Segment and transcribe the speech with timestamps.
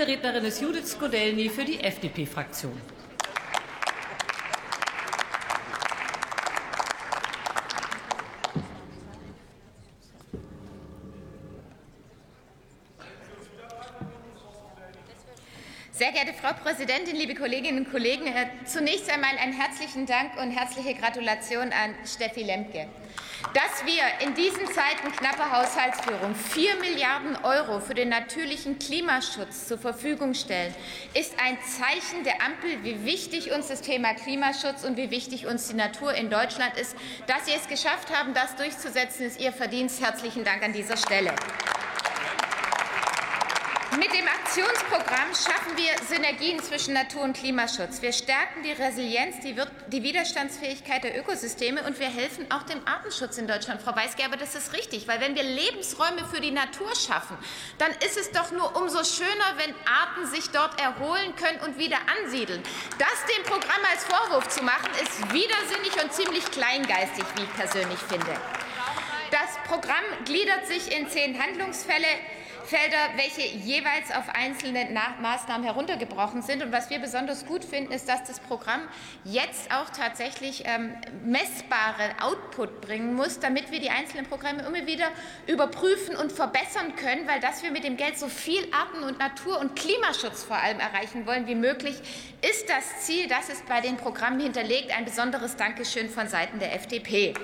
[0.00, 2.72] Nächste Rednerin ist Judith Skodelny für die FDP-Fraktion.
[15.92, 18.26] Sehr geehrte Frau Präsidentin, liebe Kolleginnen und Kollegen!
[18.26, 22.86] Äh, zunächst einmal einen herzlichen Dank und herzliche Gratulation an Steffi Lemke.
[23.54, 29.78] Dass wir in diesen Zeiten knapper Haushaltsführung 4 Milliarden Euro für den natürlichen Klimaschutz zur
[29.78, 30.74] Verfügung stellen,
[31.14, 35.68] ist ein Zeichen der Ampel, wie wichtig uns das Thema Klimaschutz und wie wichtig uns
[35.68, 36.94] die Natur in Deutschland ist.
[37.26, 40.00] Dass Sie es geschafft haben, das durchzusetzen, ist Ihr Verdienst.
[40.00, 41.34] Herzlichen Dank an dieser Stelle.
[43.98, 48.00] Mit dem Aktionsprogramm schaffen wir Synergien zwischen Natur und Klimaschutz.
[48.00, 53.48] Wir stärken die Resilienz, die Widerstandsfähigkeit der Ökosysteme und wir helfen auch dem Artenschutz in
[53.48, 53.82] Deutschland.
[53.82, 57.36] Frau Weisgerber, das ist richtig, weil wenn wir Lebensräume für die Natur schaffen,
[57.78, 61.98] dann ist es doch nur umso schöner, wenn Arten sich dort erholen können und wieder
[62.22, 62.62] ansiedeln.
[62.96, 67.98] Das dem Programm als Vorwurf zu machen, ist widersinnig und ziemlich kleingeistig, wie ich persönlich
[67.98, 68.38] finde.
[69.32, 72.06] Das Programm gliedert sich in zehn Handlungsfälle.
[72.70, 74.86] Felder, welche jeweils auf einzelne
[75.20, 76.62] Maßnahmen heruntergebrochen sind.
[76.62, 78.82] Und was wir besonders gut finden, ist, dass das Programm
[79.24, 85.08] jetzt auch tatsächlich ähm, messbare Output bringen muss, damit wir die einzelnen Programme immer wieder
[85.48, 89.58] überprüfen und verbessern können, weil dass wir mit dem Geld so viel Arten- und Natur-
[89.58, 91.96] und Klimaschutz vor allem erreichen wollen wie möglich,
[92.48, 93.26] ist das Ziel.
[93.26, 94.96] Das ist bei den Programmen hinterlegt.
[94.96, 97.34] Ein besonderes Dankeschön von Seiten der FDP.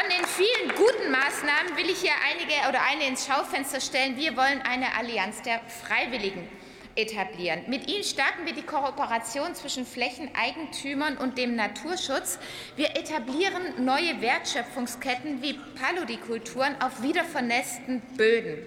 [0.00, 4.16] Von den vielen guten Maßnahmen will ich hier einige oder eine ins Schaufenster stellen.
[4.16, 6.48] Wir wollen eine Allianz der Freiwilligen
[6.96, 7.64] etablieren.
[7.68, 12.38] Mit ihnen stärken wir die Kooperation zwischen Flächeneigentümern und dem Naturschutz.
[12.76, 18.58] Wir etablieren neue Wertschöpfungsketten wie Palodikulturen auf wiedervernässten Böden.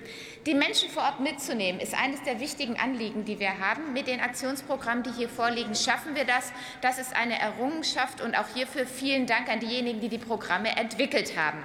[0.45, 3.93] Die Menschen vor Ort mitzunehmen, ist eines der wichtigen Anliegen, die wir haben.
[3.93, 6.51] Mit den Aktionsprogrammen, die hier vorliegen, schaffen wir das.
[6.81, 8.19] Das ist eine Errungenschaft.
[8.19, 11.59] Und auch hierfür vielen Dank an diejenigen, die die Programme entwickelt haben.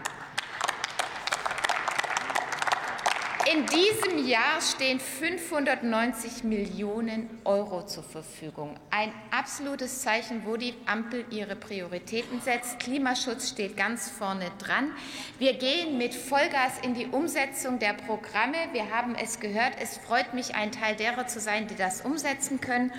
[3.51, 8.75] In diesem Jahr stehen 590 Millionen Euro zur Verfügung.
[8.91, 12.79] Ein absolutes Zeichen, wo die Ampel ihre Prioritäten setzt.
[12.79, 14.93] Klimaschutz steht ganz vorne dran.
[15.39, 18.59] Wir gehen mit Vollgas in die Umsetzung der Programme.
[18.73, 19.73] Wir haben es gehört.
[19.81, 22.93] Es freut mich, ein Teil derer zu sein, die das umsetzen können.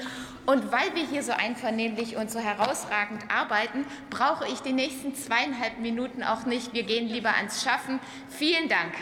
[0.48, 5.78] Und weil wir hier so einvernehmlich und so herausragend arbeiten, brauche ich die nächsten zweieinhalb
[5.78, 6.74] Minuten auch nicht.
[6.74, 8.00] Wir gehen lieber ans Schaffen.
[8.30, 8.94] Vielen Dank.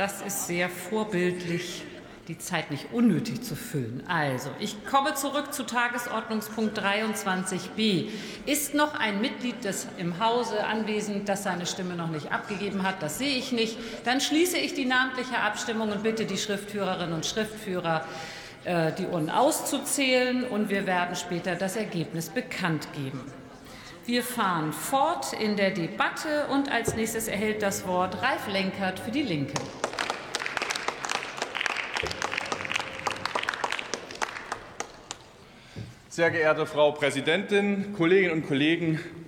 [0.00, 1.82] Das ist sehr vorbildlich,
[2.26, 4.02] die Zeit nicht unnötig zu füllen.
[4.08, 8.08] Also, ich komme zurück zu Tagesordnungspunkt 23b.
[8.46, 13.02] Ist noch ein Mitglied des im Hause anwesend, das seine Stimme noch nicht abgegeben hat?
[13.02, 13.76] Das sehe ich nicht.
[14.04, 18.06] Dann schließe ich die namentliche Abstimmung und bitte die Schriftführerinnen und Schriftführer,
[18.64, 20.44] äh, die Urnen auszuzählen.
[20.44, 23.20] Und wir werden später das Ergebnis bekannt geben.
[24.06, 29.10] Wir fahren fort in der Debatte und als nächstes erhält das Wort Ralf Lenkert für
[29.10, 29.52] die Linke.
[36.12, 38.98] Sehr geehrte Frau Präsidentin, Kolleginnen und Kollegen!